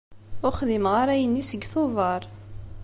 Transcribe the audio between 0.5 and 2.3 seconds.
xdimeɣ ara ayen-nni seg Tubeṛ.